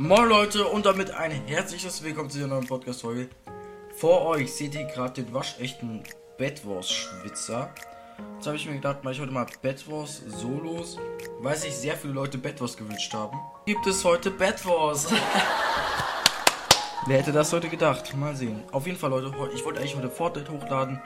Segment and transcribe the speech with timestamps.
[0.00, 3.30] Moin Leute und damit ein herzliches Willkommen zu dieser neuen Podcast-Folge.
[3.96, 6.04] Vor euch seht ihr gerade den waschechten
[6.36, 7.74] Bedwars-Schwitzer.
[8.36, 10.98] Jetzt habe ich mir gedacht, mache ich heute mal Bedwars Solos,
[11.40, 13.40] weil sich sehr viele Leute Bedwars gewünscht haben.
[13.66, 15.08] Gibt es heute Bedwars?
[17.08, 18.16] Wer hätte das heute gedacht?
[18.16, 18.62] Mal sehen.
[18.70, 21.02] Auf jeden Fall, Leute, ich wollte eigentlich heute Fortnite hochladen.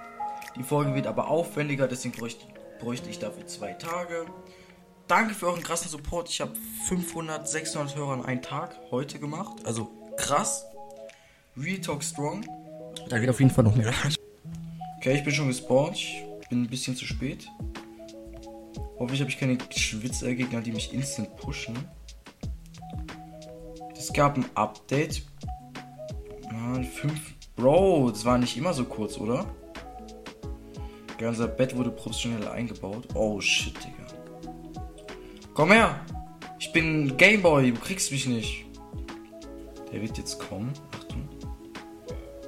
[0.54, 2.44] Die Folge wird aber aufwendiger, deswegen bräuchte,
[2.78, 4.26] bräuchte ich dafür zwei Tage.
[5.08, 6.28] Danke für euren krassen Support.
[6.30, 6.52] Ich habe
[6.88, 9.64] 500, 600 Hörer an einem Tag heute gemacht.
[9.64, 10.64] Also krass.
[11.56, 12.46] Real Talk Strong.
[13.08, 13.92] Da geht auf jeden Fall noch mehr.
[14.96, 15.96] Okay, ich bin schon gespawnt.
[15.96, 17.46] Ich bin ein bisschen zu spät.
[18.98, 21.76] Hoffentlich habe ich keine Schwitzergegner, die mich instant pushen.
[23.96, 25.22] Es gab ein Update.
[26.50, 27.12] Ja, 5.
[27.56, 29.46] Bro, das war nicht immer so kurz, oder?
[31.20, 33.08] Ja, unser Bett wurde professionell eingebaut.
[33.14, 34.01] Oh shit, Digga.
[35.54, 36.00] Komm her!
[36.58, 38.64] Ich bin Gameboy, du kriegst mich nicht.
[39.92, 40.72] Der wird jetzt kommen.
[40.92, 41.28] Achtung.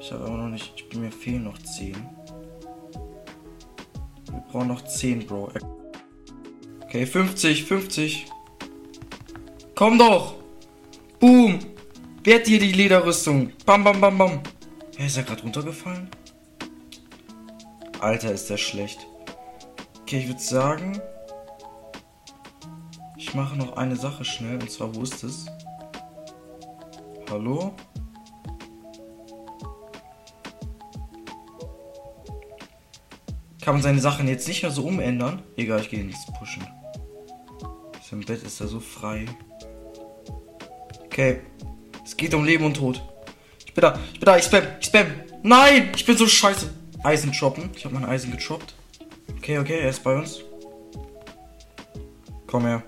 [0.01, 0.73] Ich habe aber noch nicht.
[0.77, 1.95] Ich bin mir fehlen noch 10.
[4.31, 5.51] Wir brauchen noch 10, Bro.
[6.85, 8.27] Okay, 50, 50.
[9.75, 10.37] Komm doch!
[11.19, 11.59] Boom!
[12.23, 13.53] Wer hat hier die Lederrüstung?
[13.67, 14.41] Bam, bam, bam, bam.
[14.97, 16.09] Wer ist er gerade runtergefallen?
[18.01, 19.07] Alter, ist der schlecht.
[20.03, 21.01] Okay, ich würde sagen,
[23.35, 25.47] ich mache noch eine Sache schnell, und zwar, wo ist es?
[27.29, 27.75] Hallo?
[33.61, 35.43] Kann man seine Sachen jetzt nicht mehr so umändern?
[35.57, 36.65] Egal, ich gehe nichts pushen.
[38.09, 39.27] Sein Bett ist da so frei.
[41.07, 41.41] Okay.
[42.05, 43.03] Es geht um Leben und Tod.
[43.67, 45.07] Ich bin da, ich bin da, ich spam, ich spam.
[45.43, 46.73] Nein, ich bin so scheiße.
[47.03, 47.71] Eisen choppen.
[47.75, 48.77] Ich habe mein Eisen gechoppt.
[49.39, 50.39] Okay, okay, er ist bei uns.
[52.47, 52.85] Komm her.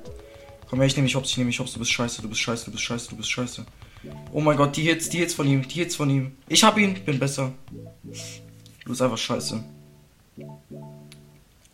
[0.69, 2.41] Komm her, ich nehme mich hops, ich nehme mich hops, du bist scheiße, du bist
[2.41, 3.65] scheiße, du bist scheiße, du bist scheiße.
[4.33, 6.33] Oh mein Gott, die Hits, die Hits von ihm, die Hits von ihm.
[6.49, 7.53] Ich hab ihn, bin besser.
[8.03, 9.63] Du bist einfach scheiße.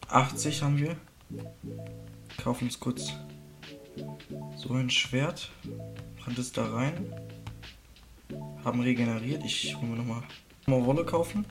[0.09, 0.97] 80 haben wir.
[2.43, 3.13] Kaufen uns kurz
[4.57, 5.51] so ein Schwert.
[6.19, 7.15] Machen das da rein.
[8.63, 9.43] Haben regeneriert.
[9.45, 10.23] Ich hole mir nochmal
[10.67, 11.47] mal Wolle kaufen.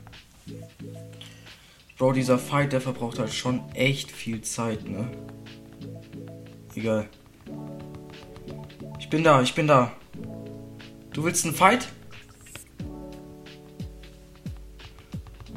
[1.98, 5.10] Bro, dieser Fight, der verbraucht halt schon echt viel Zeit, ne?
[6.74, 7.08] Egal
[9.12, 9.92] bin da, ich bin da.
[11.12, 11.86] Du willst einen Fight?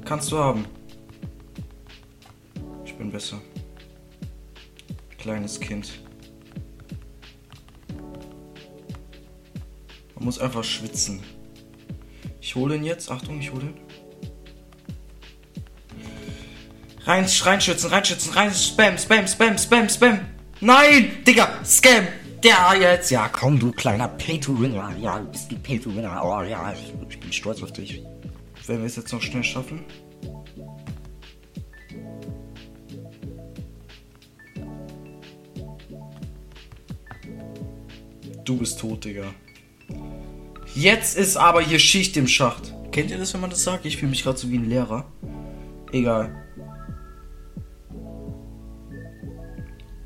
[0.03, 0.65] Kannst du haben.
[2.83, 3.39] Ich bin besser.
[5.17, 6.01] Kleines Kind.
[10.15, 11.23] Man muss einfach schwitzen.
[12.41, 13.09] Ich hole ihn jetzt.
[13.09, 13.77] Achtung, ich hole ihn.
[17.05, 20.19] Rein, reinschützen, reinschützen, rein, Spam, Spam, Spam, Spam, Spam.
[20.59, 22.05] Nein, Digga, Scam.
[22.45, 23.09] Der jetzt.
[23.09, 24.95] Ja, komm, du kleiner Pay-to-Winner.
[25.01, 26.21] Ja, du bist ein Pay-to-Winner.
[26.23, 28.03] Oh ja, ich, ich bin stolz auf dich.
[28.67, 29.83] Wenn wir es jetzt noch schnell schaffen.
[38.43, 39.33] Du bist tot, Digga.
[40.75, 42.75] Jetzt ist aber hier Schicht im Schacht.
[42.91, 43.87] Kennt ihr das, wenn man das sagt?
[43.87, 45.11] Ich fühle mich gerade so wie ein Lehrer.
[45.91, 46.45] Egal.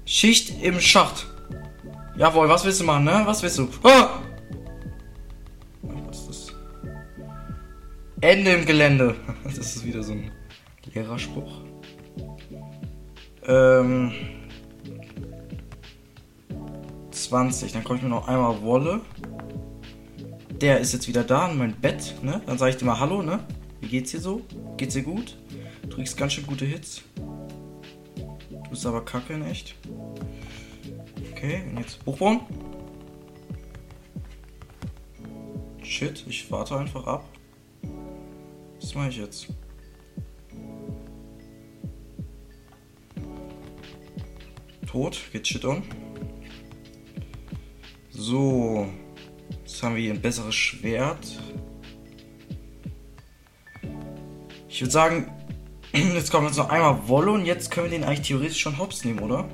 [0.06, 1.28] Schicht im Schacht.
[2.20, 3.22] Jawohl, was willst du machen, ne?
[3.24, 3.70] Was willst du?
[3.82, 4.20] Ah!
[5.82, 6.54] Was ist das?
[8.20, 9.16] Ende im Gelände.
[9.46, 10.30] Das ist wieder so ein
[10.94, 11.62] Lehrerspruch.
[13.48, 14.12] Ähm.
[17.12, 17.72] 20.
[17.72, 19.00] Dann komme ich mir noch einmal Wolle.
[20.60, 22.42] Der ist jetzt wieder da in mein Bett, ne?
[22.46, 23.40] Dann sage ich dir mal Hallo, ne?
[23.80, 24.42] Wie geht's dir so?
[24.76, 25.38] Geht's dir gut?
[25.84, 27.02] Du kriegst ganz schön gute Hits.
[27.16, 29.76] Du bist aber kacke in echt.
[31.42, 32.42] Okay, und jetzt hochbauen.
[35.82, 37.26] Shit, ich warte einfach ab.
[38.82, 39.48] Was mache ich jetzt?
[44.86, 45.82] Tot, geht shit on.
[48.10, 48.88] So,
[49.62, 51.40] jetzt haben wir hier ein besseres Schwert.
[54.68, 55.32] Ich würde sagen,
[55.94, 59.06] jetzt kommt jetzt noch einmal Wolle und jetzt können wir den eigentlich theoretisch schon hops
[59.06, 59.48] nehmen, oder?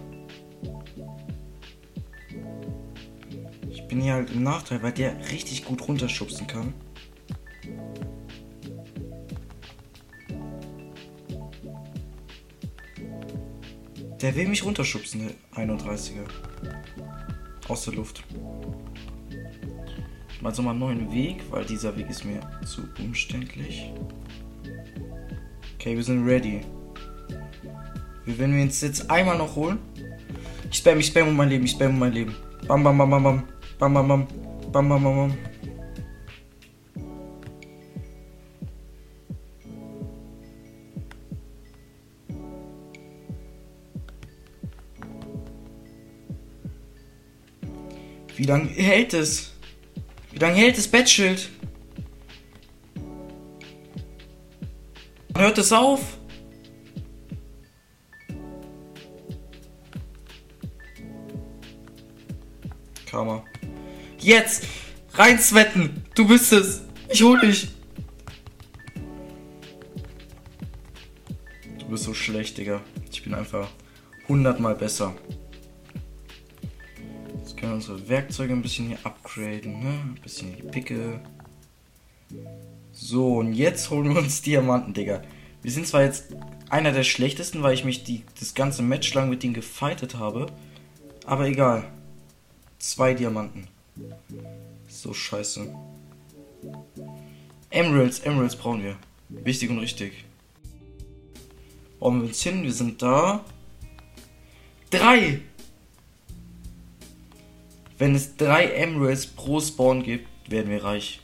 [3.95, 6.73] Bin hier halt im Nachteil, weil der richtig gut runterschubsen kann.
[14.21, 16.25] Der will mich runterschubsen, der 31er.
[17.69, 18.21] Aus der Luft.
[20.41, 23.93] Mache so mal einen neuen Weg, weil dieser Weg ist mir zu umständlich.
[25.75, 26.59] Okay, wir sind ready.
[28.25, 29.79] Wir uns jetzt einmal noch holen.
[30.69, 32.35] Ich spam, ich spam um mein Leben, ich spam um mein Leben.
[32.67, 33.54] Bam, bam, bam, bam, bam.
[33.77, 34.27] Bam, bam, bam.
[34.71, 35.55] Bam, bam, bam, bam.
[48.37, 49.53] Wie lange hält es?
[50.31, 51.49] Wie lange hält das Bettschild?
[55.35, 56.17] Hört es auf?
[63.05, 63.43] Karma.
[64.25, 64.65] Jetzt!
[65.13, 66.03] Reinswetten!
[66.15, 66.81] Du bist es!
[67.09, 67.67] Ich hol dich!
[71.77, 72.81] Du bist so schlecht, Digga.
[73.11, 73.67] Ich bin einfach
[74.27, 75.13] hundertmal besser.
[77.37, 79.89] Jetzt können wir unsere Werkzeuge ein bisschen hier upgraden, ne?
[79.89, 81.21] Ein bisschen die Picke.
[82.93, 85.21] So, und jetzt holen wir uns Diamanten, Digga.
[85.61, 86.35] Wir sind zwar jetzt
[86.71, 90.47] einer der schlechtesten, weil ich mich die, das ganze Match lang mit denen gefightet habe.
[91.27, 91.83] Aber egal.
[92.79, 93.67] Zwei Diamanten.
[94.87, 95.73] So scheiße.
[97.69, 98.97] Emeralds, Emeralds brauchen wir.
[99.29, 100.25] Wichtig und richtig.
[101.99, 103.43] Bauen wir uns hin, wir sind da.
[104.89, 105.41] Drei!
[107.97, 111.21] Wenn es drei Emeralds pro Spawn gibt, werden wir reich.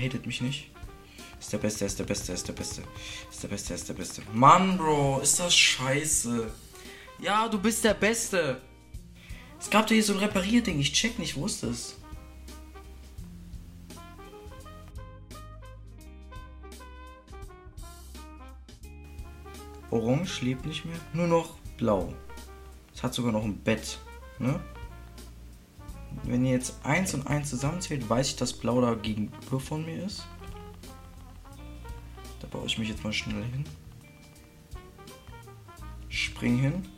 [0.00, 0.70] Hatet mich nicht.
[1.40, 2.82] Ist der Beste, ist der Beste, ist der Beste.
[3.30, 4.22] Ist der Beste, ist der Beste.
[4.32, 6.50] Mann, Bro, ist das scheiße.
[7.20, 8.60] Ja, du bist der Beste.
[9.60, 10.78] Es gab da hier so ein Reparierding.
[10.78, 11.96] Ich check nicht, wo ist das?
[19.90, 20.98] Orange lebt nicht mehr.
[21.12, 22.12] Nur noch blau.
[22.94, 23.98] Es hat sogar noch ein Bett.
[24.38, 24.60] Ne?
[26.24, 30.04] Wenn ihr jetzt 1 und 1 zusammenzählt, weiß ich, dass blau da gegenüber von mir
[30.04, 30.26] ist.
[32.40, 33.64] Da baue ich mich jetzt mal schnell hin.
[36.08, 36.88] Spring hin.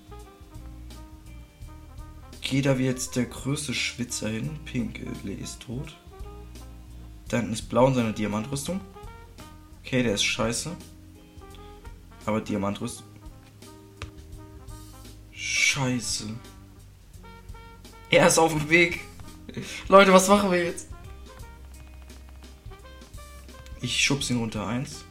[2.50, 4.58] Gehe da wie jetzt der größte Schwitzer hin.
[4.64, 5.97] Pink äh, ist tot.
[7.29, 8.81] Da hinten ist blau in seiner Diamantrüstung.
[9.85, 10.76] Okay, der ist scheiße.
[12.26, 13.06] Aber Diamantrüstung.
[15.31, 16.29] Scheiße.
[18.11, 18.99] Er ist auf dem Weg.
[19.87, 20.88] Leute, was machen wir jetzt?
[23.81, 25.05] Ich schubs ihn unter 1.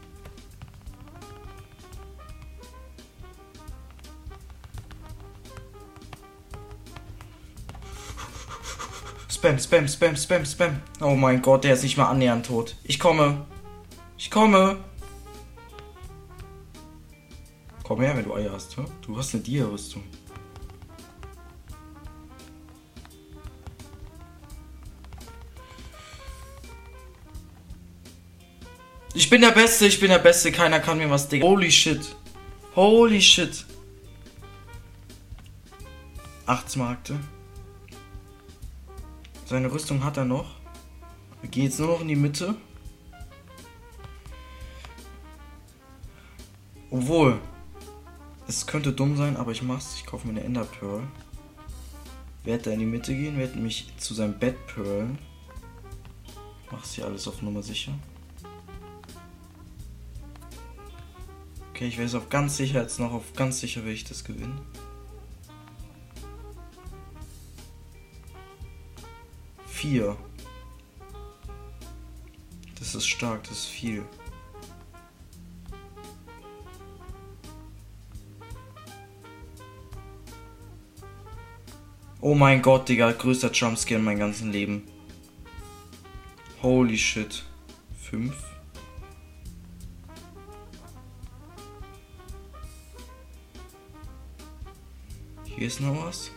[9.39, 10.81] Spam, Spam, Spam, Spam, Spam.
[10.99, 12.75] Oh mein Gott, der ist nicht mal annähernd tot.
[12.83, 13.45] Ich komme.
[14.17, 14.75] Ich komme.
[17.83, 18.75] Komm her, wenn du Eier hast.
[18.75, 20.03] Du hast eine Dia-Rüstung.
[29.13, 30.51] Ich bin der Beste, ich bin der Beste.
[30.51, 31.47] Keiner kann mir was, Digga.
[31.47, 32.01] Holy shit.
[32.75, 33.65] Holy shit.
[36.45, 37.17] 8 Markte.
[39.49, 40.57] Seine Rüstung hat er noch.
[41.41, 42.53] Wir gehen jetzt nur noch in die Mitte.
[46.91, 47.39] Obwohl,
[48.47, 49.95] es könnte dumm sein, aber ich mach's.
[49.95, 51.01] Ich kaufe mir eine Ender Pearl.
[52.43, 55.17] Werde da in die Mitte gehen, werde mich zu seinem Bett pearlen.
[56.69, 57.93] Mach's hier alles auf Nummer sicher.
[61.71, 64.61] Okay, ich weiß auf ganz sicher jetzt noch, auf ganz sicher will ich das gewinnen.
[69.79, 70.17] Vier.
[72.77, 74.03] Das ist stark, das ist viel.
[82.19, 84.83] Oh mein Gott, Digga, größter Jumpscare in meinem ganzen Leben.
[86.61, 87.45] Holy shit.
[87.97, 88.35] Fünf.
[95.45, 96.31] Hier ist noch was.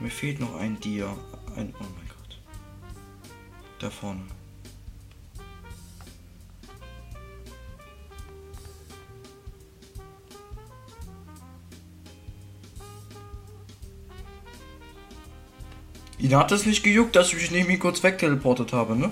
[0.00, 1.16] Mir fehlt noch ein Dia.
[1.56, 1.74] Ein.
[1.80, 2.40] Oh mein Gott.
[3.80, 4.22] Da vorne.
[16.18, 19.10] Ihn hat es nicht gejuckt, dass ich mich neben ihn kurz wegteleportet habe, ne?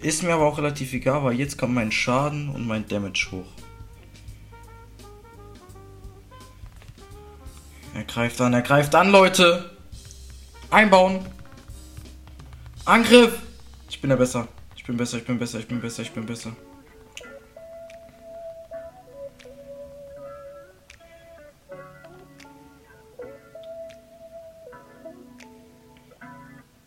[0.00, 3.63] Ist mir aber auch relativ egal, weil jetzt kommt mein Schaden und mein Damage hoch.
[8.06, 9.70] Er greift an, er greift an, Leute!
[10.70, 11.24] Einbauen!
[12.84, 13.40] Angriff!
[13.88, 14.46] Ich bin ja besser.
[14.76, 16.52] Ich bin besser, ich bin besser, ich bin besser, ich bin besser.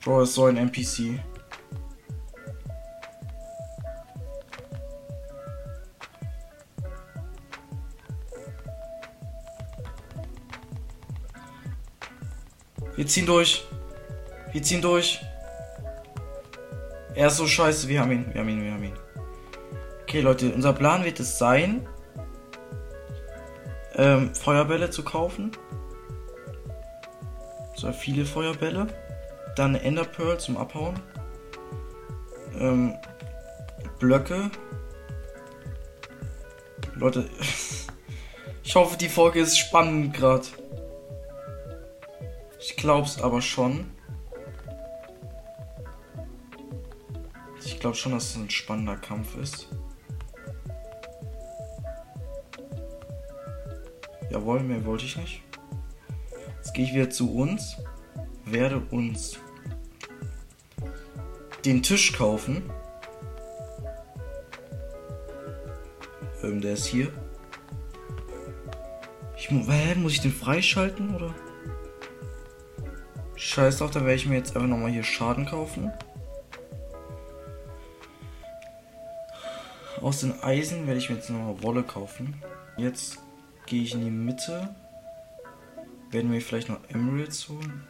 [0.02, 1.20] Bro, ist so ein NPC.
[13.08, 13.66] Wir ziehen durch.
[14.52, 15.22] Wir ziehen durch.
[17.16, 17.88] Er ist so scheiße.
[17.88, 18.26] Wir haben ihn.
[18.34, 18.62] Wir haben ihn.
[18.62, 18.98] Wir haben ihn.
[20.02, 20.52] Okay, Leute.
[20.54, 21.88] Unser Plan wird es sein,
[23.96, 25.54] ähm, Feuerbälle zu kaufen.
[27.76, 28.88] So viele Feuerbälle.
[29.56, 31.00] Dann Ender Pearl zum Abhauen.
[32.60, 32.94] Ähm,
[34.00, 34.52] Blöcke.
[36.96, 37.30] Leute,
[38.66, 40.48] ich hoffe, die Folge ist spannend gerade.
[42.70, 43.90] Ich glaub's aber schon.
[47.64, 49.70] Ich glaube schon, dass es ein spannender Kampf ist.
[54.30, 55.44] Jawohl, mehr wollte ich nicht.
[56.58, 57.78] Jetzt gehe ich wieder zu uns.
[58.44, 59.40] Werde uns
[61.64, 62.70] den Tisch kaufen.
[66.44, 67.14] Ähm, der ist hier.
[69.38, 71.34] Ich, hä, muss ich den freischalten oder?
[73.38, 75.92] Scheiß drauf, dann werde ich mir jetzt einfach nochmal hier Schaden kaufen.
[80.02, 82.42] Aus den Eisen werde ich mir jetzt nochmal Wolle kaufen.
[82.78, 83.20] Jetzt
[83.66, 84.70] gehe ich in die Mitte.
[86.12, 87.88] Werden wir vielleicht noch Emeralds holen.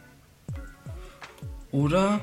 [1.70, 2.20] Oder?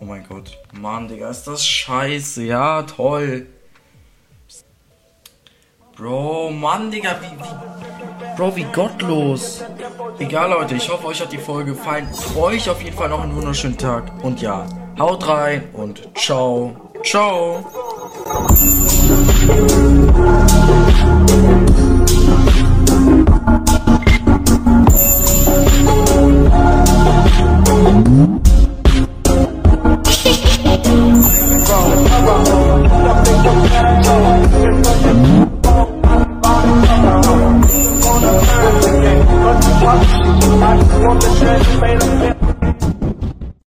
[0.00, 0.58] Oh mein Gott.
[0.72, 2.44] Mann, Digga, ist das scheiße.
[2.44, 3.46] Ja, toll.
[5.96, 7.89] Bro, Mann, Digga, wie, wie,
[8.36, 9.64] Bro, wie gottlos.
[10.18, 12.08] Egal, Leute, ich hoffe, euch hat die Folge gefallen.
[12.36, 14.12] Euch auf jeden Fall noch einen wunderschönen Tag.
[14.22, 14.66] Und ja,
[14.98, 16.74] haut rein und ciao.
[17.02, 17.64] Ciao.